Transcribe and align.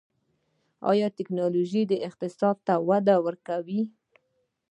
آیا 0.91 1.07
ټیکنالوژي 1.17 1.81
اقتصاد 2.07 2.57
ته 2.67 2.73
وده 2.89 3.15
ورکوي؟ 3.25 3.81